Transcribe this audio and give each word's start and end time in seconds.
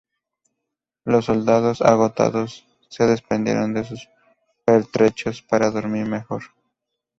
Los 1.05 1.25
soldados, 1.25 1.83
agotados, 1.83 2.65
se 2.89 3.05
desprendieron 3.05 3.75
de 3.75 3.83
sus 3.83 4.09
pertrechos 4.65 5.43
para 5.43 5.69
dormir 5.69 6.07
mejor. 6.07 6.41